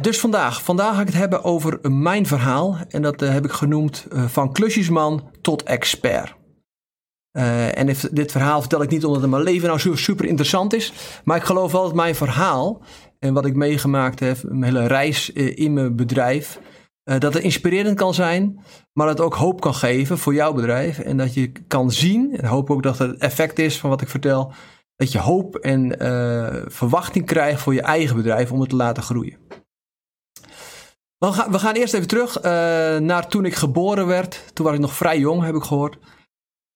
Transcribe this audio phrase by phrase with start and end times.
[0.00, 0.62] Dus vandaag.
[0.62, 2.76] Vandaag ga ik het hebben over mijn verhaal.
[2.88, 6.34] En dat eh, heb ik genoemd eh, van klusjesman tot expert.
[7.36, 10.92] Uh, en dit verhaal vertel ik niet omdat het mijn leven nou super interessant is.
[11.24, 12.82] Maar ik geloof wel dat mijn verhaal
[13.18, 16.60] en wat ik meegemaakt heb, mijn hele reis in mijn bedrijf,
[17.04, 18.60] dat het inspirerend kan zijn,
[18.92, 20.98] maar dat het ook hoop kan geven voor jouw bedrijf.
[20.98, 24.08] En dat je kan zien, en hoop ook dat het effect is van wat ik
[24.08, 24.52] vertel,
[24.96, 25.96] dat je hoop en
[26.70, 29.63] verwachting krijgt voor je eigen bedrijf om het te laten groeien.
[31.24, 32.44] We gaan, we gaan eerst even terug uh,
[32.98, 34.44] naar toen ik geboren werd.
[34.52, 35.98] Toen was ik nog vrij jong, heb ik gehoord.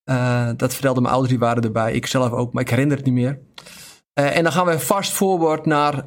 [0.09, 1.93] Uh, dat vertelden mijn ouders, die waren erbij.
[1.93, 3.39] Ik zelf ook, maar ik herinner het niet meer.
[4.19, 6.05] Uh, en dan gaan we vast forward naar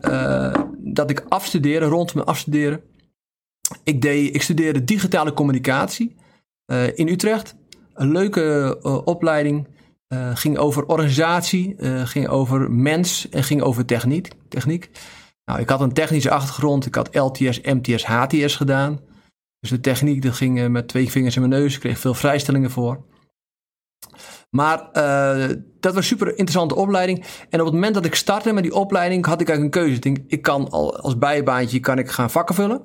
[0.79, 2.83] dat ik afstudeerde, rond mijn afstuderen.
[3.85, 6.17] Ik, deed, ik studeerde digitale communicatie
[6.95, 7.55] in Utrecht.
[7.95, 9.69] Een leuke opleiding.
[10.35, 13.85] ging over organisatie, ging over mens en ging over
[14.49, 14.91] techniek.
[15.45, 16.87] Nou, ik had een technische achtergrond.
[16.87, 19.01] Ik had LTS, MTS, HTS gedaan.
[19.61, 21.75] Dus de techniek, dat ging met twee vingers in mijn neus.
[21.75, 23.05] Ik kreeg veel vrijstellingen voor.
[24.51, 27.25] Maar uh, dat was een super interessante opleiding.
[27.51, 30.25] En op het moment dat ik startte met die opleiding, had ik eigenlijk een keuze.
[30.27, 32.83] Ik, kan al, als bijbaantje kan ik gaan vakken vullen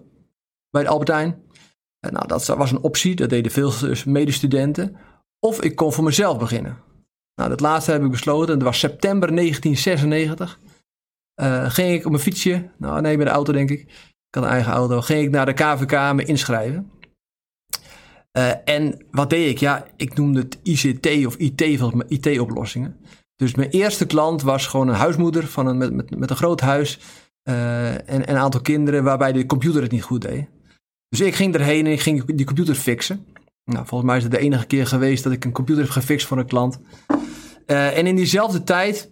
[0.70, 1.42] bij Albertijn.
[2.00, 3.16] En nou, dat was een optie.
[3.16, 3.72] Dat deden veel
[4.06, 4.96] medestudenten.
[5.40, 6.78] Of ik kon voor mezelf beginnen.
[7.36, 8.60] Nou, dat laatste heb ik besloten.
[8.60, 10.60] Dat was september 1996.
[11.42, 13.80] Uh, ging ik op mijn fietsje, nou nee, met de auto denk ik.
[14.28, 15.02] Ik had een eigen auto.
[15.02, 16.92] Ging ik naar de KVK me inschrijven.
[18.38, 19.58] Uh, en wat deed ik?
[19.58, 22.98] Ja, ik noemde het ICT of IT, van IT-oplossingen.
[23.36, 27.00] Dus mijn eerste klant was gewoon een huismoeder van een, met, met, een groot huis.
[27.50, 30.48] Uh, en, en, een aantal kinderen waarbij de computer het niet goed deed.
[31.10, 33.26] Dus ik ging erheen en ik ging die computer fixen.
[33.64, 36.28] Nou, volgens mij is het de enige keer geweest dat ik een computer heb gefixt
[36.28, 36.80] voor een klant.
[37.66, 39.10] En in diezelfde tijd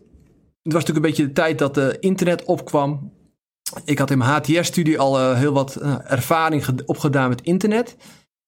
[0.65, 3.13] het was natuurlijk een beetje de tijd dat de internet opkwam.
[3.85, 7.95] Ik had in mijn HTS-studie al uh, heel wat uh, ervaring opgedaan met internet.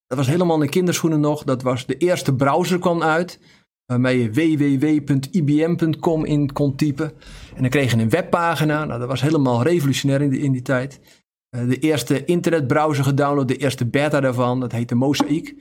[0.06, 1.44] Dat was helemaal in de kinderschoenen nog.
[1.44, 3.40] Dat was de eerste browser kwam uit.
[3.86, 4.30] Waarmee je
[4.78, 7.12] www.ibm.com in kon typen.
[7.54, 8.84] En dan kreeg je een webpagina.
[8.84, 11.00] Nou, dat was helemaal revolutionair in die, tijd.
[11.48, 14.60] De eerste internetbrowser gedownload, de eerste beta daarvan.
[14.60, 15.54] Dat heette Mosaic.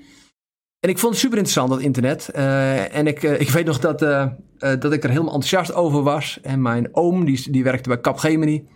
[0.79, 2.29] En ik vond het super interessant, dat internet.
[2.29, 4.01] En ik, ik weet nog dat,
[4.59, 6.39] uh, dat ik er helemaal enthousiast over was.
[6.41, 8.67] En mijn oom, die, die werkte bij Capgemini.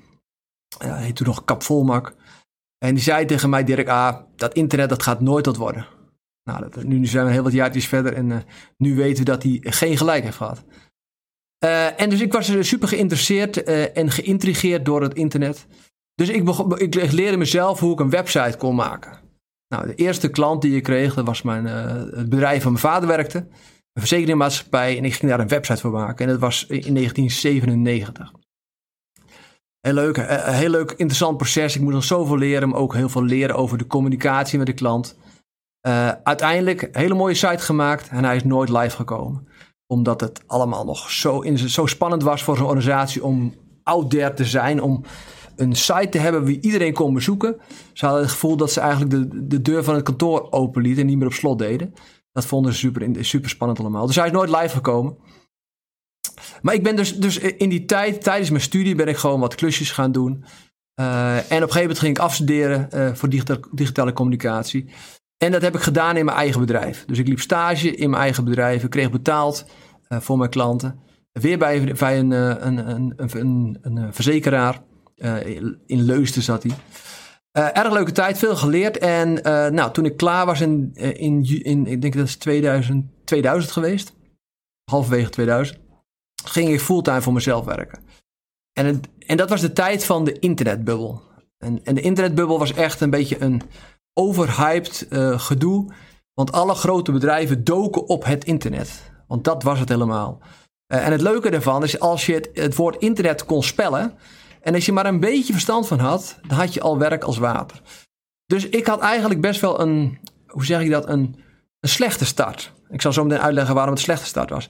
[0.77, 2.15] Hij heet toen nog Cap Volmak.
[2.77, 5.87] En die zei tegen mij, Dirk, ah, dat internet dat gaat nooit tot worden.
[6.43, 8.43] Nou, dat, nu zijn we heel wat jaartjes verder en
[8.77, 10.63] nu weten we dat hij geen gelijk heeft gehad.
[11.97, 13.63] en dus ik was super geïnteresseerd
[13.93, 15.67] en geïntrigeerd door het internet.
[16.15, 19.19] Dus ik, begon, ik leerde mezelf hoe ik een website kon maken.
[19.67, 21.85] Nou, de eerste klant die ik kreeg, dat was mijn, uh,
[22.17, 23.47] het bedrijf van mijn vader werkte.
[23.93, 24.97] Een verzekeringmaatschappij.
[24.97, 26.25] En ik ging daar een website voor maken.
[26.25, 28.31] En dat was in 1997.
[29.79, 31.75] Heel leuk, eh, een heel leuk, interessant proces.
[31.75, 34.73] Ik moest nog zoveel leren, maar ook heel veel leren over de communicatie met de
[34.73, 35.17] klant.
[35.87, 39.47] Uh, uiteindelijk een hele mooie site gemaakt en hij is nooit live gekomen.
[39.87, 43.53] Omdat het allemaal nog zo, in, zo spannend was voor zo'n organisatie om
[43.83, 44.81] out there te zijn.
[44.81, 45.03] Om
[45.55, 47.55] een site te hebben wie iedereen kon bezoeken.
[47.93, 51.07] Ze hadden het gevoel dat ze eigenlijk de, de deur van het kantoor openlieten en
[51.07, 51.93] niet meer op slot deden.
[52.31, 54.05] Dat vonden ze super, super spannend allemaal.
[54.05, 55.17] Dus hij is nooit live gekomen.
[56.61, 59.55] Maar ik ben dus, dus in die tijd, tijdens mijn studie, ben ik gewoon wat
[59.55, 60.43] klusjes gaan doen.
[60.95, 63.29] Uh, en op een gegeven moment ging ik afstuderen uh, voor
[63.71, 64.89] digitale, communicatie.
[65.37, 67.05] En dat heb ik gedaan in mijn eigen bedrijf.
[67.05, 68.83] Dus ik liep stage in mijn eigen bedrijf.
[68.83, 69.65] Ik kreeg betaald
[70.09, 70.99] uh, voor mijn klanten.
[71.31, 74.81] Weer bij, een, een, een, een, verzekeraar.
[75.85, 76.71] In Leusden zat hij.
[77.57, 78.97] Uh, erg leuke tijd, veel geleerd.
[78.97, 83.05] En uh, nou, toen ik klaar was in, in, in, ik denk dat is 2000,
[83.25, 84.13] 2000 geweest,
[84.91, 85.79] halverwege 2000,
[86.45, 87.99] ging ik fulltime voor mezelf werken.
[88.73, 91.21] En, en dat was de tijd van de internetbubbel.
[91.57, 93.61] En, en de internetbubbel was echt een beetje een
[94.13, 95.93] overhyped gedoe.
[96.33, 99.11] Want alle grote bedrijven doken op het internet.
[99.27, 100.39] Want dat was het helemaal.
[100.87, 104.17] en het leuke daarvan is als je het, het woord internet kon spellen
[104.61, 107.37] en als je maar een beetje verstand van had, dan had je al werk als
[107.37, 107.81] water.
[108.45, 111.35] Dus ik had eigenlijk best wel een, hoe zeg ik dat, een,
[111.79, 112.73] een slechte start.
[112.89, 114.69] Ik zal zo meteen uitleggen waarom het een slechte start was.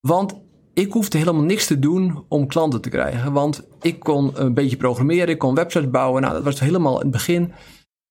[0.00, 0.34] Want
[0.74, 3.32] ik hoefde helemaal niks te doen om klanten te krijgen.
[3.32, 6.22] Want ik kon een beetje programmeren, ik kon websites bouwen.
[6.22, 7.52] Nou, dat was helemaal in het begin.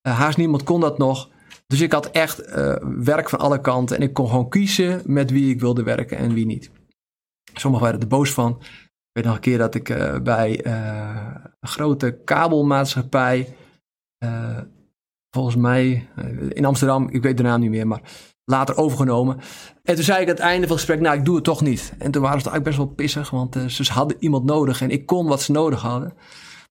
[0.07, 1.29] Uh, haast niemand kon dat nog.
[1.67, 2.51] Dus ik had echt
[2.81, 6.33] werk van alle kanten en ik kon gewoon kiezen met wie ik wilde werken en
[6.33, 6.71] wie niet.
[7.53, 8.61] Sommigen waren er boos van.
[9.15, 9.83] Weet nog een keer dat ik
[10.23, 10.65] bij
[11.59, 13.55] een grote kabelmaatschappij,
[15.29, 16.07] volgens mij
[16.49, 18.01] in Amsterdam, ik weet de naam niet meer, maar
[18.45, 19.37] later overgenomen.
[19.83, 21.61] En toen zei ik aan het einde van het gesprek, nou ik doe het toch
[21.61, 21.93] niet.
[21.97, 25.05] En toen waren ze eigenlijk best wel pissig, want ze hadden iemand nodig en ik
[25.05, 26.13] kon wat ze nodig hadden.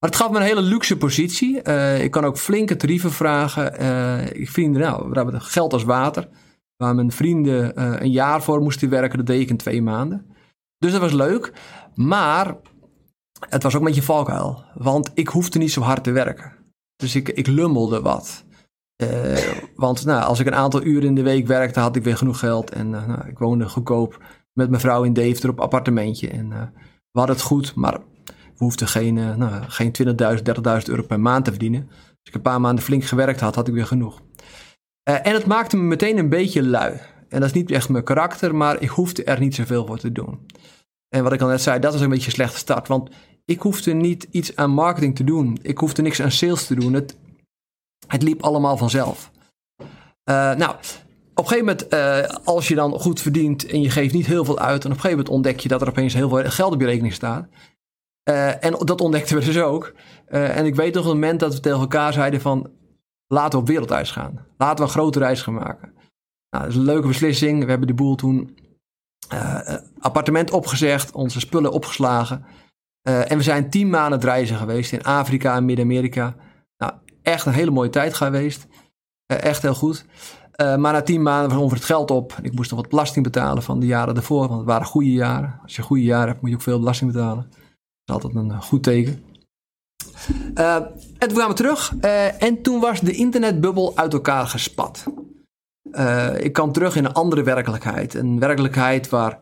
[0.00, 1.62] Maar het gaf me een hele luxe positie.
[2.02, 3.66] Ik kan ook flinke tarieven vragen.
[4.40, 6.28] Ik vrienden, nou, we hebben geld als water.
[6.76, 10.26] Waar mijn vrienden een jaar voor moesten werken, dat deed ik in twee maanden.
[10.78, 11.52] Dus dat was leuk.
[11.94, 12.56] Maar
[13.48, 14.64] het was ook een beetje valkuil.
[14.74, 16.52] Want ik hoefde niet zo hard te werken.
[16.96, 18.44] Dus ik, ik lummelde wat.
[19.02, 19.38] Uh,
[19.74, 22.38] want nou, als ik een aantal uren in de week werkte, had ik weer genoeg
[22.38, 22.70] geld.
[22.70, 26.28] En uh, nou, ik woonde goedkoop met mijn vrouw in Deventer op appartementje.
[26.28, 26.62] En uh,
[27.10, 30.14] we hadden het goed, maar we hoefden geen, nou, geen 20.000, 30.000
[30.84, 31.86] euro per maand te verdienen.
[31.90, 34.20] Als ik een paar maanden flink gewerkt had, had ik weer genoeg.
[35.02, 37.00] en het maakte me meteen een beetje lui.
[37.28, 40.12] En dat is niet echt mijn karakter, maar ik hoefde er niet zoveel voor te
[40.12, 40.46] doen.
[41.14, 42.88] En wat ik al net zei, dat was een beetje een slechte start.
[42.88, 43.10] Want
[43.44, 45.58] ik hoefde niet iets aan marketing te doen.
[45.62, 46.92] Ik hoefde niks aan sales te doen.
[46.92, 47.16] Het,
[48.06, 49.30] het liep allemaal vanzelf.
[49.80, 50.70] Uh, nou,
[51.34, 54.44] op een gegeven moment, uh, als je dan goed verdient en je geeft niet heel
[54.44, 56.72] veel uit, en op een gegeven moment ontdek je dat er opeens heel veel geld
[56.72, 57.46] op je rekening staat.
[58.28, 59.92] Uh, en dat ontdekten we dus ook.
[60.26, 62.70] en ik weet nog een moment dat we tegen elkaar zeiden van,
[63.26, 64.46] laten we op wereldreis gaan.
[64.58, 65.92] Laten we een grote reis gaan maken.
[66.50, 67.64] Nou, dat is een leuke beslissing.
[67.64, 68.56] We hebben de boel toen
[69.98, 72.44] appartement opgezegd, onze spullen opgeslagen.
[73.02, 76.34] en we zijn tien maanden reizen geweest in Afrika en Midden-Amerika
[77.24, 78.66] echt een hele mooie tijd geweest.
[79.26, 80.04] Echt heel goed.
[80.56, 82.38] Maar na tien maanden was ongeveer het geld op.
[82.42, 85.60] Ik moest nog wat belasting betalen van de jaren daarvoor, want het waren goede jaren.
[85.62, 87.46] Als je goede jaren hebt, moet je ook veel belasting betalen.
[88.04, 89.24] Dat is altijd een eh, goed teken.
[90.54, 91.96] Uh, en toen kwamen we terug
[92.38, 95.04] en toen was de internetbubbel uit elkaar gespat.
[96.38, 98.14] Ik kwam terug in een andere werkelijkheid.
[98.14, 99.38] Een werkelijkheid waar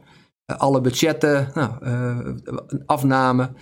[0.47, 1.73] alle budgetten nou,
[2.87, 3.57] afnamen.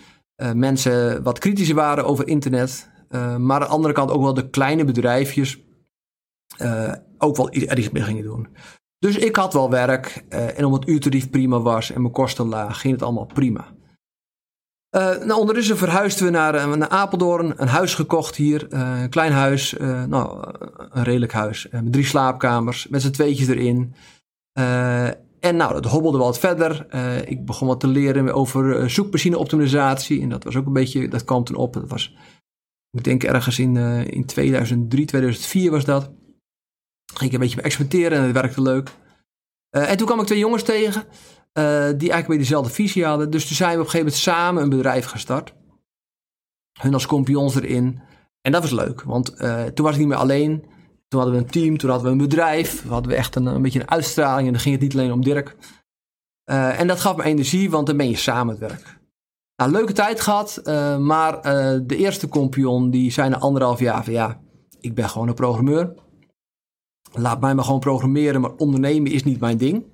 [0.54, 2.90] mensen wat kritischer waren over internet.
[3.10, 5.58] Maar aan de andere kant ook wel de kleine bedrijfjes
[7.19, 8.48] ook wel er iets mee gingen doen.
[8.98, 12.81] Dus ik had wel werk en omdat het uurtarief prima was en mijn kosten laag,
[12.81, 13.66] ging het allemaal prima.
[14.90, 19.75] Nou, ondertussen verhuisden we naar, naar Apeldoorn, een huis gekocht hier, een klein huis,
[20.08, 20.54] nou,
[20.90, 23.94] een redelijk huis, met drie slaapkamers, met z'n tweetjes erin.
[25.40, 26.87] en nou, dat hobbelde wel wat verder.
[27.28, 31.44] ik begon wat te leren over zoekmachine-optimisatie en dat was ook een beetje, dat kwam
[31.44, 31.72] toen op.
[31.72, 32.14] Dat was
[32.90, 36.10] ik denk ergens in, uh, in 2003, 2004 was dat.
[37.14, 38.90] Ging ik een beetje experimenteren en het werkte leuk.
[39.76, 41.04] Uh, en toen kwam ik twee jongens tegen.
[41.58, 43.31] Uh, die eigenlijk weer dezelfde visie hadden.
[43.31, 45.55] Dus toen zijn we op een gegeven moment samen een bedrijf gestart.
[46.81, 48.00] Hun als kompions erin.
[48.41, 49.02] En dat was leuk.
[49.02, 49.37] Want
[49.75, 50.64] toen was ik niet meer alleen.
[51.08, 51.79] Toen hadden we een team.
[51.79, 52.82] Toen hadden we een bedrijf.
[52.82, 54.47] We hadden we echt een, een beetje een uitstraling.
[54.47, 55.56] En dan ging het niet alleen om Dirk.
[56.44, 57.70] en dat gaf me energie.
[57.70, 58.99] Want dan ben je samen het werk.
[59.56, 60.61] Nou, leuke tijd gehad,
[61.00, 61.43] maar
[61.87, 64.41] de eerste kompion die zei na anderhalf jaar van ja,
[64.81, 65.94] ik ben gewoon een programmeur.
[67.12, 69.85] Laat mij maar gewoon programmeren, maar ondernemen is niet mijn ding.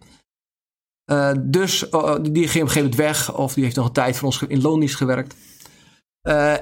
[1.12, 4.16] Uh, dus die ging op een gegeven moment weg of die heeft nog een tijd
[4.16, 5.36] voor ons in loondienst gewerkt.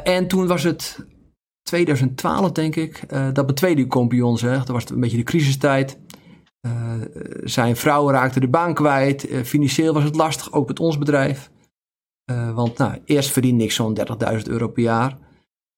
[0.04, 1.06] en toen was het
[1.62, 5.98] 2012 denk ik, dat mijn tweede kompion zegt, dat was een beetje de crisistijd.
[7.44, 11.50] zijn vrouw raakte de baan kwijt, financieel was het lastig, ook met ons bedrijf.
[12.54, 15.18] Want nou, eerst verdiende ik zo'n 30.000 euro per jaar.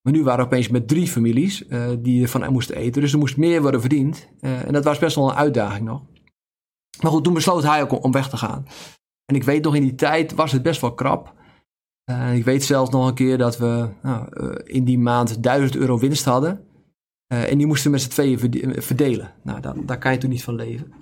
[0.02, 1.64] Maar nu waren we opeens met drie families
[1.98, 3.02] die ervan moesten eten.
[3.02, 4.28] Dus er moest meer worden verdiend.
[4.40, 6.02] En dat was best wel een uitdaging nog.
[7.00, 8.66] Maar goed, toen besloot hij ook om weg te gaan.
[9.24, 11.34] En ik weet nog, in die tijd was het best wel krap.
[12.32, 14.28] ik weet zelfs nog een keer dat we nou,
[14.64, 16.66] in die maand 1000 euro winst hadden.
[17.26, 18.38] en die moesten met z'n tweeën
[18.82, 19.32] verdelen.
[19.42, 20.92] Nou, daar, daar kan je toen niet van leven.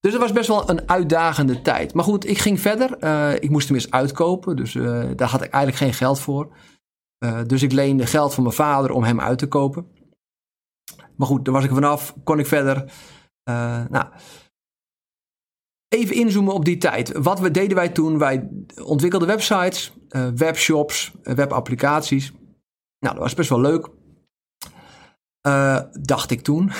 [0.00, 1.94] Dus het was best wel een uitdagende tijd.
[1.94, 2.90] Maar goed, ik ging verder.
[3.42, 4.56] Ik moest hem eens uitkopen.
[4.56, 4.72] Dus
[5.16, 6.56] daar had ik eigenlijk geen geld voor.
[7.46, 9.86] Dus ik leende geld van mijn vader om hem uit te kopen.
[11.16, 12.14] Maar goed, daar was ik vanaf.
[12.24, 12.92] Kon ik verder.
[13.90, 14.06] nou,
[15.92, 17.12] even inzoomen op die tijd.
[17.12, 18.18] Wat we, deden wij toen?
[18.18, 18.48] Wij
[18.84, 19.92] ontwikkelden websites,
[20.34, 22.32] webshops, webapplicaties.
[22.98, 23.88] Nou, dat was best wel leuk.
[26.02, 26.70] dacht ik toen.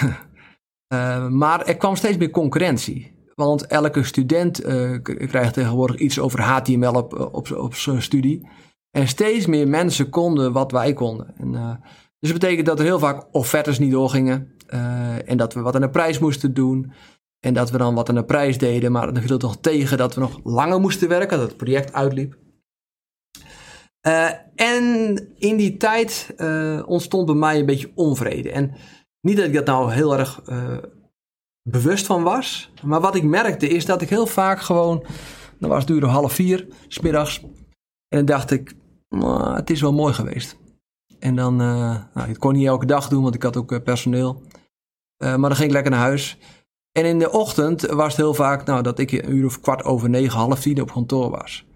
[1.30, 3.14] Maar er kwam steeds meer concurrentie.
[3.34, 4.60] Want elke student
[5.02, 8.48] krijgt tegenwoordig iets over HTML op, op, zijn studie.
[8.90, 11.34] En steeds meer mensen konden wat wij konden.
[11.36, 11.52] En,
[12.18, 14.52] dus dat betekent dat er heel vaak offertes niet doorgingen.
[15.26, 16.92] en dat we wat aan de prijs moesten doen.
[17.46, 18.92] En dat we dan wat aan de prijs deden.
[18.92, 21.38] Maar dan viel nog tegen dat we nog langer moesten werken.
[21.38, 22.38] Dat het project uitliep.
[24.54, 26.34] en in die tijd
[26.86, 28.50] ontstond bij mij een beetje onvrede.
[28.50, 28.74] En
[29.20, 30.78] niet dat ik dat nou heel erg uh,
[31.70, 32.72] bewust van was.
[32.82, 35.06] Maar wat ik merkte is dat ik heel vaak gewoon,
[35.58, 37.40] dan was het uur half vier, smiddags.
[38.08, 38.74] En dan dacht ik,
[39.08, 40.56] nou, het is wel mooi geweest.
[41.18, 44.42] En dan, nou, ik kon niet elke dag doen, want ik had ook personeel.
[45.16, 46.38] maar dan ging ik lekker naar huis.
[46.92, 49.84] En in de ochtend was het heel vaak nou, dat ik een uur of kwart
[49.84, 51.66] over negen, half tien op kantoor was.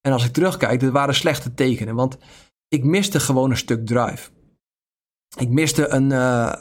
[0.00, 1.94] En als ik terugkijk, dat waren slechte tekenen.
[1.94, 2.18] Want
[2.68, 4.30] ik miste gewoon een stuk drive.
[5.36, 6.52] Ik miste een, uh,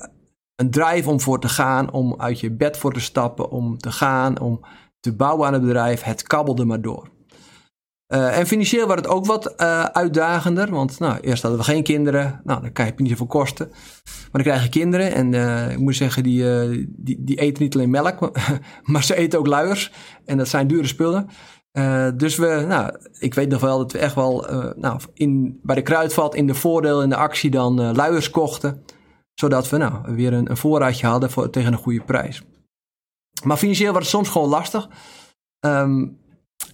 [0.56, 3.92] een drive om voor te gaan, om uit je bed voor te stappen, om te
[3.92, 4.62] gaan, om
[5.00, 6.02] te bouwen aan het bedrijf.
[6.02, 7.10] Het kabbelde maar door.
[8.14, 10.72] Uh, en financieel was het ook wat uh, uitdagender.
[10.72, 12.42] Want nou, eerst hadden we geen kinderen.
[12.44, 13.68] Nou, dan krijg je niet zoveel kosten.
[14.04, 15.14] Maar dan krijg je kinderen.
[15.14, 16.44] En uh, ik moet zeggen, die,
[16.90, 18.32] die, die, eten niet alleen melk.
[18.84, 19.92] Maar ze eten ook luiers.
[20.26, 21.30] En dat zijn dure spullen.
[22.18, 24.46] dus we, nou, ik weet nog wel dat we echt wel
[24.76, 28.84] nou, in, bij de kruidvat in de voordeel in de actie dan luiers kochten.
[29.34, 32.44] Zodat we nou, weer een, een voorraadje hadden voor, tegen een goede prijs.
[33.44, 34.90] Maar financieel was het soms gewoon lastig.
[35.60, 36.18] Um,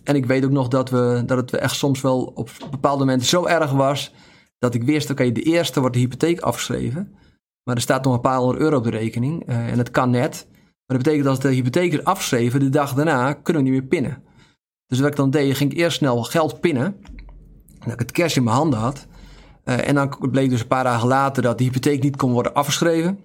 [0.03, 3.27] en ik weet ook nog dat, we, dat het echt soms wel op bepaalde momenten
[3.27, 4.13] zo erg was.
[4.57, 7.15] Dat ik wist, oké, de eerste wordt de hypotheek afgeschreven.
[7.63, 9.49] Maar er staat nog een paar honderd euro op de rekening.
[9.49, 10.47] Uh, en het kan net.
[10.51, 13.79] Maar dat betekent dat als de hypotheek is afgeschreven, de dag daarna kunnen we niet
[13.79, 14.23] meer pinnen.
[14.87, 16.95] Dus wat ik dan deed, ging ik eerst snel geld pinnen.
[17.79, 19.07] Dat ik het cash in mijn handen had.
[19.65, 22.53] Uh, en dan bleek dus een paar dagen later dat de hypotheek niet kon worden
[22.53, 23.19] afgeschreven.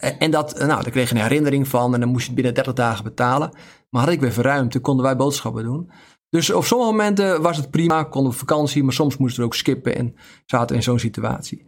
[0.00, 2.34] Uh, en dat, nou, daar kreeg je een herinnering van en dan moest je het
[2.34, 3.50] binnen 30 dagen betalen.
[3.94, 5.90] Maar had ik weer verruimd, konden wij boodschappen doen.
[6.28, 9.54] Dus op sommige momenten was het prima, konden we vakantie, maar soms moesten we ook
[9.54, 11.66] skippen en zaten in zo'n situatie.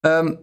[0.00, 0.38] Um,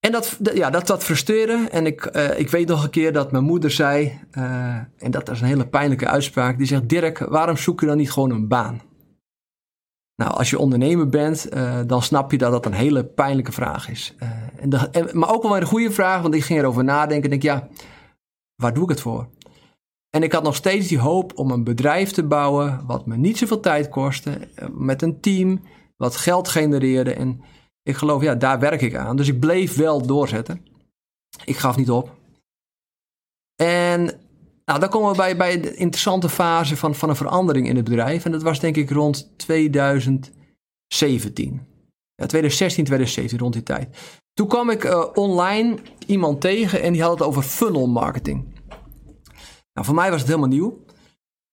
[0.00, 1.68] en dat, ja, dat, dat frustreerde.
[1.70, 5.30] En ik, uh, ik weet nog een keer dat mijn moeder zei, uh, en dat
[5.30, 8.48] is een hele pijnlijke uitspraak, die zegt, Dirk, waarom zoek je dan niet gewoon een
[8.48, 8.80] baan?
[10.16, 13.90] Nou, als je ondernemer bent, uh, dan snap je dat dat een hele pijnlijke vraag
[13.90, 14.14] is.
[14.90, 17.68] en, maar ook wel een goede vraag, want ik ging erover nadenken en denk, ja,
[18.62, 19.28] waar doe ik het voor?
[20.10, 23.38] En ik had nog steeds die hoop om een bedrijf te bouwen wat me niet
[23.38, 25.60] zoveel tijd kostte, eh, met een team,
[25.96, 27.14] wat geld genereerde.
[27.14, 27.42] En
[27.82, 29.16] ik geloof, ja, daar werk ik aan.
[29.16, 30.66] Dus ik bleef wel doorzetten.
[31.44, 32.20] Ik gaf niet op.
[33.62, 34.20] En
[34.64, 37.84] nou, dan komen we bij, bij de interessante fase van, van een verandering in het
[37.84, 38.24] bedrijf.
[38.24, 40.32] En dat was denk ik rond 2017.
[42.14, 43.96] Ja, 2016, 2017, rond die tijd.
[44.32, 48.51] Toen kwam ik uh, online iemand tegen en die had het over funnel marketing.
[49.72, 50.84] Nou, voor mij was het helemaal nieuw.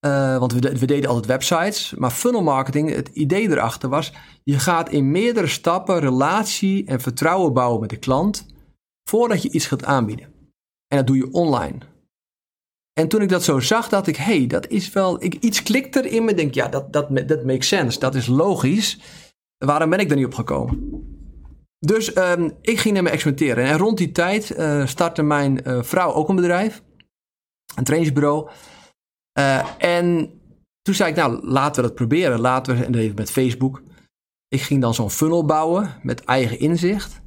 [0.06, 1.94] Uh, want we, deden altijd websites.
[1.94, 4.12] Maar funnel marketing, het idee erachter was...
[4.44, 8.46] je gaat in meerdere stappen relatie en vertrouwen bouwen met de klant...
[9.04, 10.26] voordat je iets gaat aanbieden.
[10.86, 11.78] En dat doe je online.
[12.92, 14.16] En toen ik dat zo zag, dacht ik...
[14.16, 15.22] hey, dat is wel...
[15.22, 16.34] Ik, iets klikt er in me.
[16.34, 17.98] denk, ja, dat, dat, dat makes sense.
[17.98, 18.98] Dat is logisch.
[19.58, 21.08] Waarom ben ik er niet op gekomen?
[21.78, 23.64] Dus um, ik ging ermee experimenteren.
[23.64, 26.82] En rond die tijd uh, startte mijn uh, vrouw ook een bedrijf.
[27.74, 28.50] Een trainingsbureau.
[29.38, 30.30] Uh, en
[30.82, 32.40] toen zei ik, nou, laten we dat proberen.
[32.40, 33.82] Laten we, en even met Facebook.
[34.48, 37.20] Ik ging dan zo'n funnel bouwen met eigen inzicht.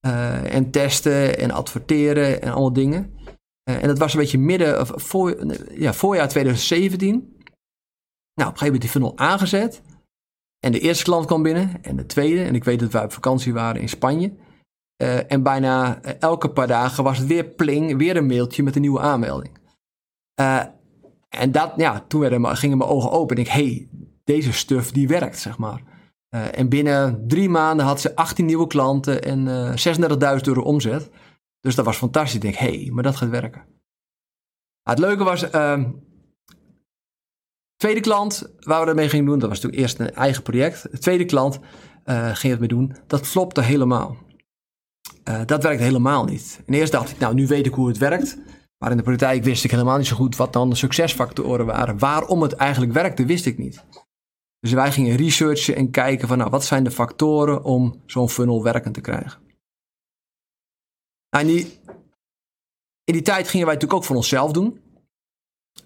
[0.00, 3.14] en testen en adverteren en allemaal dingen.
[3.62, 7.10] en dat was een beetje midden, voor, ja, voorjaar 2017.
[7.10, 7.34] Nou, op
[8.38, 9.82] een gegeven moment die funnel aangezet.
[10.64, 12.44] En de eerste klant kwam binnen en de tweede.
[12.44, 14.32] En ik weet dat wij op vakantie waren in Spanje.
[15.28, 18.80] En bijna eh, elke paar dagen was het weer pling, weer een mailtje met een
[18.80, 19.58] nieuwe aanmelding.
[20.40, 20.62] Uh,
[21.28, 23.36] en dat, ja, toen werden, gingen mijn ogen open.
[23.36, 23.88] En ik, hey,
[24.24, 25.82] deze stuff die werkt, zeg maar.
[26.34, 29.46] Uh, en binnen drie maanden had ze 18 nieuwe klanten en
[29.78, 31.10] 36.000 euro omzet.
[31.60, 32.34] Dus dat was fantastisch.
[32.34, 33.64] Ik denk, hey, maar dat gaat werken.
[34.82, 35.84] het leuke was, ehm,
[37.82, 40.82] Tweede klant waar we ermee gingen doen, dat was natuurlijk eerst een eigen project.
[40.90, 41.58] De tweede klant
[42.04, 42.96] uh, ging het mee doen.
[43.06, 44.16] Dat flopte helemaal.
[45.28, 46.60] Uh, dat werkte helemaal niet.
[46.66, 48.38] En eerst dacht ik, nou, nu weet ik hoe het werkt.
[48.82, 51.98] Maar in de praktijk wist ik helemaal niet zo goed wat dan de succesfactoren waren.
[51.98, 53.84] Waarom het eigenlijk werkte, wist ik niet.
[54.60, 58.62] Dus wij gingen researchen en kijken van, nou, wat zijn de factoren om zo'n funnel
[58.62, 59.40] werkend te krijgen.
[61.30, 61.80] Nou, in, die,
[63.04, 64.80] in die tijd gingen wij natuurlijk ook voor onszelf doen.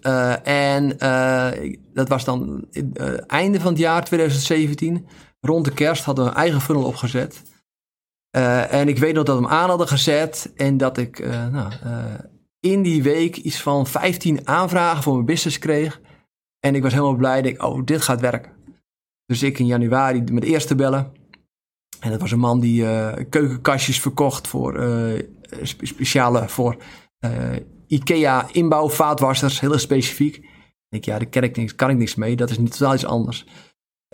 [0.01, 5.07] Uh, en uh, dat was dan uh, einde van het jaar 2017.
[5.39, 7.41] Rond de kerst hadden we een eigen funnel opgezet.
[8.69, 10.51] en ik weet nog dat we hem aan hadden gezet.
[10.55, 11.71] En dat ik nou,
[12.71, 16.01] in die week iets van 15 aanvragen voor mijn business kreeg.
[16.59, 17.41] En ik was helemaal blij.
[17.41, 18.51] Ik, oh, dit gaat werken.
[19.25, 21.11] Dus ik in januari met de eerste bellen.
[21.99, 22.85] En dat was een man die
[23.29, 24.79] keukenkastjes verkocht voor
[25.61, 26.77] speciale voor
[27.87, 30.35] IKEA inbouw vaatwassers, heel specifiek.
[30.35, 30.45] Ik
[30.89, 32.35] denk, ja, daar kan ik, niks, kan ik niks mee.
[32.35, 33.45] Dat is niet totaal iets anders.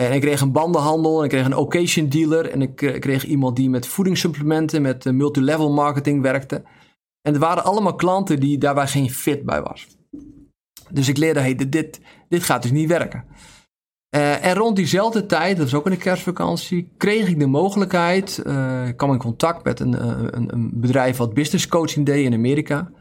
[0.01, 3.55] En ik kreeg een bandenhandel, en ik kreeg een occasion dealer en ik kreeg iemand
[3.55, 6.63] die met voedingssupplementen, met multilevel marketing werkte.
[7.27, 9.87] En er waren allemaal klanten die daarbij geen fit bij was.
[10.91, 13.25] Dus ik leerde, hey, dit, dit gaat dus niet werken.
[14.15, 18.41] Uh, en rond diezelfde tijd, dat was ook in de kerstvakantie, kreeg ik de mogelijkheid,
[18.45, 20.05] uh, ik kwam in contact met een,
[20.37, 22.91] een, een, bedrijf wat business coaching deed in Amerika.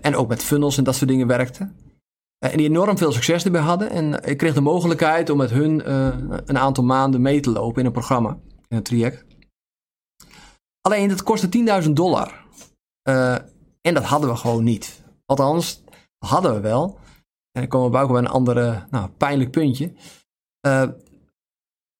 [0.00, 1.72] En ook met funnels en dat soort dingen werkte.
[2.38, 3.90] en die enorm veel succes erbij hadden.
[3.90, 5.90] En ik kreeg de mogelijkheid om met hun
[6.48, 8.38] een aantal maanden mee te lopen in een programma,
[8.68, 9.24] in een traject.
[10.80, 12.46] Alleen dat kostte 10.000 dollar.
[13.80, 15.02] En dat hadden we gewoon niet.
[15.26, 15.82] Althans,
[16.18, 16.98] hadden we wel.
[17.52, 19.92] En dan komen we ook bij een andere nou, pijnlijk puntje.
[20.66, 20.88] Uh,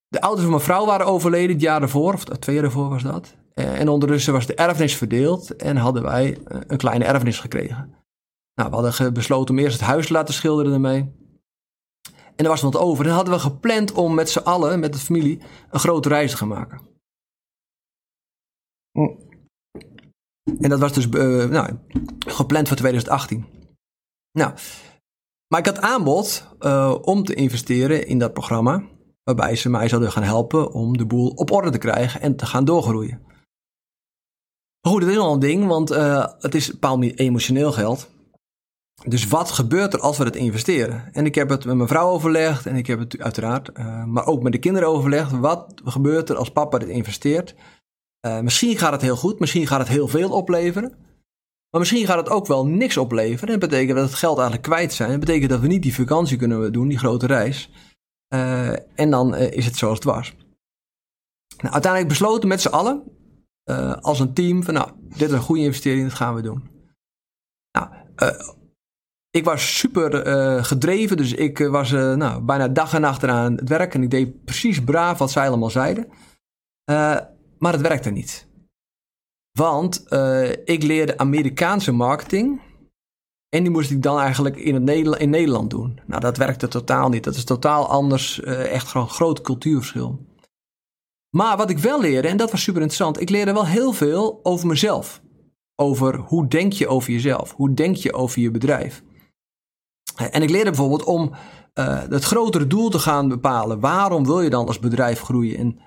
[0.09, 3.03] de ouders van mijn vrouw waren overleden het jaar ervoor, of twee jaar ervoor was
[3.03, 3.37] dat.
[3.55, 7.95] Uh, en ondertussen was de erfenis verdeeld en hadden wij eh, een kleine erfenis gekregen.
[8.55, 11.17] Nou, we hadden besloten om eerst het huis te laten schilderen ermee.
[12.37, 13.07] En er was wat over.
[13.07, 16.37] En hadden we gepland om met z'n allen, met de familie, een grote reis te
[16.37, 16.81] gaan maken.
[20.61, 21.71] En dat was dus uh, nou,
[22.19, 23.47] gepland voor 2018.
[24.33, 24.53] Nou,
[25.49, 28.83] maar ik had aanbod uh, om te investeren in dat programma.
[29.23, 32.47] Waarbij ze mij zouden gaan helpen om de boel op orde te krijgen en te
[32.47, 33.21] gaan doorgroeien.
[34.81, 38.09] Maar goed, dat is al een ding, want uh, het is bepaald niet emotioneel geld.
[39.05, 41.13] Dus wat gebeurt er als we het investeren?
[41.13, 44.43] En ik heb het met mijn vrouw overlegd en ik heb het uiteraard, maar ook
[44.43, 45.31] met de kinderen overlegd.
[45.31, 47.55] Wat gebeurt er als papa dit investeert?
[48.21, 51.07] Misschien gaat het heel goed, misschien gaat het heel veel opleveren.
[51.71, 53.55] Maar misschien gaat het ook wel niks opleveren.
[53.55, 55.11] En dat betekent dat het geld eigenlijk kwijt zijn.
[55.11, 57.71] Dat betekent dat we niet die vakantie kunnen doen, die grote reis.
[58.35, 60.35] Uh, en dan uh, is het zoals het was.
[61.57, 63.03] Nou, uiteindelijk besloten met z'n allen,
[64.01, 66.71] als een team, van nou, dit is een goede investering, dat gaan we doen.
[67.73, 67.91] Nou,
[69.31, 73.95] ik was super gedreven, dus ik was nou, bijna dag en nacht aan het werk.
[73.95, 76.09] En ik deed precies braaf wat zij allemaal zeiden.
[77.59, 78.47] Maar het werkte niet.
[79.59, 82.61] Want uh, ik leerde Amerikaanse marketing.
[83.49, 86.01] En die moest ik dan eigenlijk in, het Nederland, in Nederland doen.
[86.07, 87.25] Nou, dat werkte totaal niet.
[87.25, 88.39] Dat is totaal anders.
[88.39, 90.27] Uh, echt gewoon een groot cultuurverschil.
[91.37, 93.21] Maar wat ik wel leerde, en dat was super interessant.
[93.21, 95.23] Ik leerde wel heel veel over mezelf.
[95.77, 97.53] Over hoe denk je over jezelf?
[97.53, 99.03] Hoe denk je over je bedrijf?
[100.17, 101.31] En ik leerde bijvoorbeeld om
[101.75, 103.81] uh, het grotere doel te gaan bepalen.
[103.81, 105.59] Waarom wil je dan als bedrijf groeien?
[105.59, 105.79] En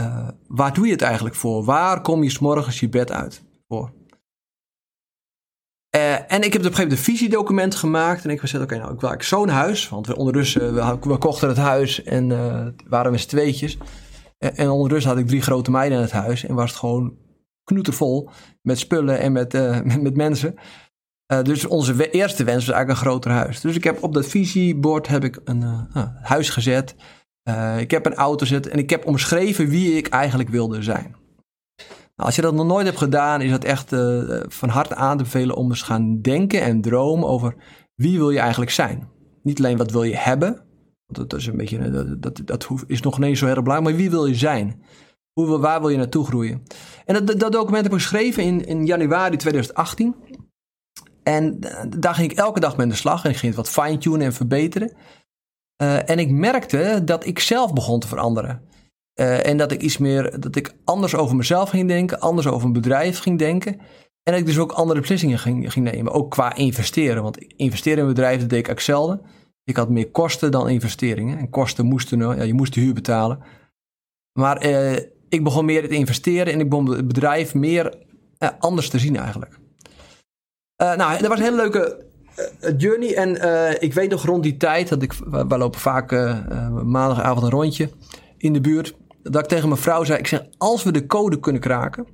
[0.00, 1.64] uh, waar doe je het eigenlijk voor?
[1.64, 3.92] Waar kom je s'morgens je bed uit voor?
[5.96, 8.24] Uh, en ik heb op een gegeven moment een visiedocument gemaakt.
[8.24, 9.88] En ik gezegd, oké, nou, ik wil zo'n huis.
[9.88, 13.78] Want we ondertussen, we, we kochten het huis en uh, waren met z'n tweetjes.
[14.38, 16.44] En, en, ondertussen had ik drie grote meiden in het huis.
[16.44, 17.16] En was het gewoon
[17.64, 18.30] knoetervol
[18.62, 20.54] met spullen en met, met, met, mensen.
[21.42, 23.60] dus onze eerste wens was eigenlijk een groter huis.
[23.60, 25.62] Dus ik heb op dat visiebord heb ik een
[26.22, 26.94] huis gezet.
[27.48, 31.16] Uh, ik heb een auto zitten en ik heb omschreven wie ik eigenlijk wilde zijn.
[32.16, 35.16] Nou, als je dat nog nooit hebt gedaan, is het echt uh, van harte aan
[35.16, 37.54] te bevelen om eens gaan denken en dromen over
[37.94, 39.08] wie wil je eigenlijk zijn.
[39.42, 40.64] Niet alleen wat wil je hebben,
[41.06, 44.02] want dat is een beetje, dat, dat, dat is nog ineens zo heel belangrijk, maar
[44.02, 44.82] wie wil je zijn?
[45.32, 46.62] Hoe, waar wil je naartoe groeien?
[47.04, 50.14] En dat, dat document heb ik geschreven in, in januari 2018.
[51.22, 51.58] En
[51.98, 54.20] daar ging ik elke dag mee aan de slag en ik ging het wat fine-tunen
[54.20, 54.92] en verbeteren.
[55.82, 58.62] Uh, en ik merkte dat ik zelf begon te veranderen.
[59.20, 62.66] Uh, en dat ik iets meer, dat ik anders over mezelf ging denken, anders over
[62.66, 63.72] een bedrijf ging denken.
[64.22, 67.22] En dat ik dus ook andere beslissingen ging, ging nemen, ook qua investeren.
[67.22, 69.20] Want investeren in bedrijven deed ik eigenlijk zelden.
[69.64, 71.38] Ik had meer kosten dan investeringen.
[71.38, 73.38] En kosten moesten, ja, je moest de huur betalen.
[74.38, 74.64] Maar
[75.28, 77.98] ik begon meer te investeren en ik begon het bedrijf meer
[78.58, 79.58] anders te zien eigenlijk.
[80.76, 82.06] nou, dat was een hele leuke
[82.76, 83.14] journey.
[83.14, 86.10] En uh, ik weet nog rond die tijd, dat ik, wij lopen vaak
[86.84, 87.90] maandagavond een rondje
[88.38, 88.96] in de buurt.
[89.22, 92.06] Dat ik tegen mijn vrouw zei, ik zeg, als we de code kunnen kraken,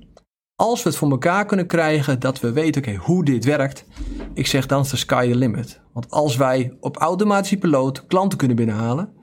[0.55, 3.85] als we het voor elkaar kunnen krijgen, dat we weten, oké, hoe dit werkt.
[4.33, 5.81] Ik zeg, dan is de sky the limit.
[5.93, 9.13] Want als wij op automatische piloot klanten kunnen binnenhalen,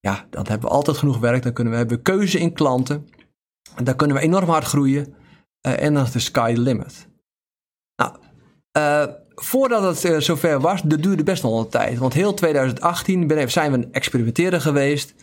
[0.00, 1.42] ja, dan hebben we altijd genoeg werk.
[1.42, 3.06] Dan kunnen we hebben keuze in klanten.
[3.74, 5.14] En dan kunnen we enorm hard groeien.
[5.60, 7.08] en dan is de sky the limit.
[7.96, 8.16] Nou,
[9.42, 11.98] voordat het uh, zover was, dat duurde best nog een tijd.
[11.98, 15.14] Want heel 2018 ben, zijn we experimenteren geweest.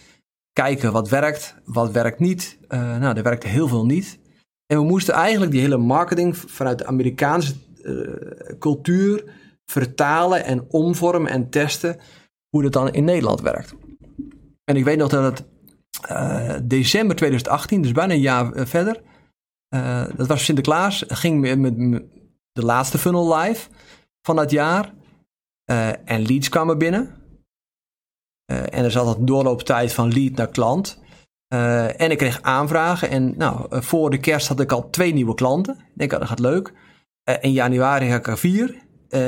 [0.52, 2.58] Kijken wat werkt, wat werkt niet.
[2.70, 4.20] Uh, nou, er werkte heel veel niet.
[4.66, 9.24] En we moesten eigenlijk die hele marketing vanuit de Amerikaanse uh, cultuur
[9.66, 12.00] vertalen en omvormen en testen
[12.50, 13.74] hoe dat dan in Nederland werkt.
[14.64, 15.44] En ik weet nog dat
[16.02, 19.02] het december 2018, dus bijna een jaar verder,
[20.16, 22.04] dat was Sinterklaas, ging met,
[22.52, 23.70] de laatste funnel live
[24.32, 24.94] dat jaar.
[25.72, 27.16] Uh, en leads kwamen binnen.
[28.52, 31.02] Uh, en er zat een doorlooptijd van lead naar klant.
[31.54, 33.10] Uh, en ik kreeg aanvragen.
[33.10, 35.74] En nou, voor de kerst had ik al twee nieuwe klanten.
[35.74, 36.74] Ik denk, oh, dat gaat leuk.
[37.42, 38.76] in januari had ik er vier.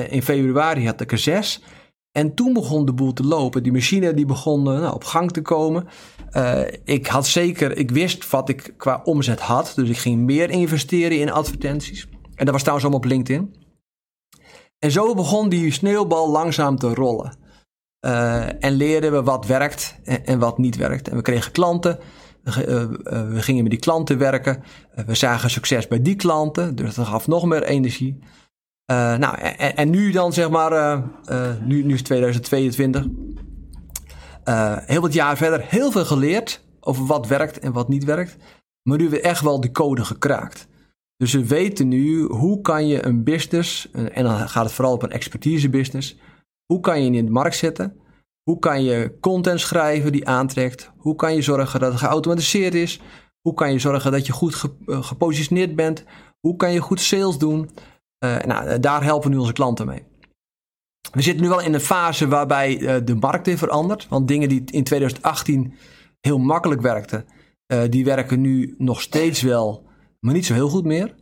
[0.09, 1.63] in februari had ik er zes.
[2.11, 3.63] En toen begon de boel te lopen.
[3.63, 5.87] Die machine die begon nou, op gang te komen.
[6.83, 9.71] ik had zeker, ik wist wat ik qua omzet had.
[9.75, 12.07] Dus ik ging meer investeren in advertenties.
[12.35, 13.64] En dat was trouwens allemaal op LinkedIn.
[14.79, 17.37] En zo begon die sneeuwbal langzaam te rollen.
[18.05, 21.07] Uh, en leerden we wat werkt en, wat niet werkt.
[21.07, 21.99] En we kregen klanten.
[22.43, 24.63] Uh, uh, we gingen met die klanten werken.
[25.05, 26.75] we zagen succes bij die klanten.
[26.75, 28.19] Dus dat gaf nog meer energie.
[28.85, 31.03] nou, en, en, nu dan zeg maar,
[31.63, 33.05] nu, nu is 2022.
[34.85, 38.35] heel wat jaar verder, heel veel geleerd over wat werkt en wat niet werkt.
[38.81, 40.67] Maar nu hebben we echt wel de code gekraakt.
[41.17, 45.03] Dus we weten nu hoe kan je een business, en dan gaat het vooral op
[45.03, 46.17] een expertise business,
[46.65, 47.99] hoe kan je in de markt zetten?
[48.43, 50.91] Hoe kan je content schrijven die aantrekt?
[50.97, 52.99] Hoe kan je zorgen dat het geautomatiseerd is?
[53.41, 56.03] Hoe kan je zorgen dat je goed eh, gepositioneerd bent?
[56.39, 57.69] Hoe kan je goed sales doen?
[58.25, 60.03] Uh, nou, daar helpen nu onze klanten mee.
[61.11, 64.07] We zitten nu wel in een fase waarbij de markt weer verandert.
[64.07, 65.73] Want dingen die in 2018
[66.21, 67.25] heel makkelijk werkten,
[67.89, 69.85] die werken nu nog steeds wel
[70.25, 71.15] maar niet zo heel goed meer.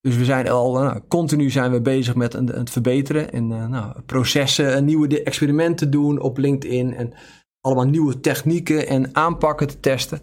[0.00, 4.00] Dus we zijn al nou, continu zijn we bezig met het verbeteren en uh, nou,
[4.06, 7.12] processen, nieuwe experimenten doen op LinkedIn en
[7.60, 10.20] allemaal nieuwe technieken en aanpakken te testen.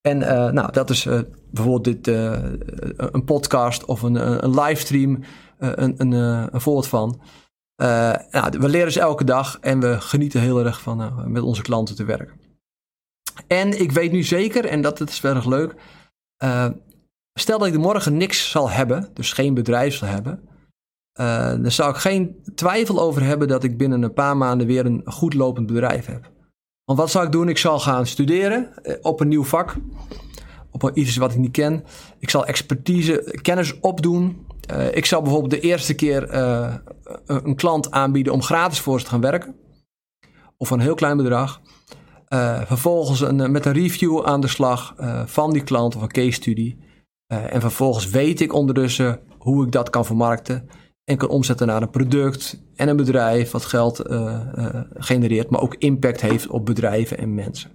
[0.00, 1.20] En uh, nou, dat is uh,
[1.50, 2.06] bijvoorbeeld dit,
[2.96, 5.18] een podcast of een, een livestream,
[5.58, 7.20] een, een, een voorbeeld van.
[8.30, 11.96] nou, we leren dus elke dag en we genieten heel erg van met onze klanten
[11.96, 12.40] te werken.
[13.46, 15.74] En ik weet nu zeker, en dat, dat is wel erg leuk,
[17.40, 20.40] Stel dat ik morgen niks zal hebben, dus geen bedrijf zal hebben,
[21.20, 24.86] uh, dan zou ik geen twijfel over hebben dat ik binnen een paar maanden weer
[24.86, 26.30] een goed lopend bedrijf heb.
[26.84, 27.48] Want wat zou ik doen?
[27.48, 29.76] Ik zal gaan studeren eh, op een nieuw vak,
[30.70, 31.84] op iets wat ik niet ken.
[32.18, 34.46] Ik zal expertise, kennis opdoen.
[34.72, 36.34] Uh, ik zal bijvoorbeeld de eerste keer
[37.26, 39.54] een klant aanbieden om gratis voor ze te gaan werken.
[40.56, 41.60] Of een heel klein bedrag.
[42.66, 44.94] Vervolgens een, met een review aan de slag
[45.26, 46.87] van die klant of een case studie.
[47.32, 50.68] Uh, en vervolgens weet ik ondertussen hoe ik dat kan vermarkten
[51.04, 55.60] en kan omzetten naar een product en een bedrijf wat geld uh, uh, genereert, maar
[55.60, 57.70] ook impact heeft op bedrijven en mensen.